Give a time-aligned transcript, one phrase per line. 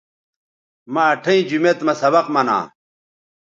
[0.93, 2.57] مہ اٹھئیں جومیت مہ سبق منا